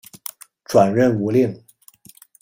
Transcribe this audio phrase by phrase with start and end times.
[0.65, 1.63] 转任吴令。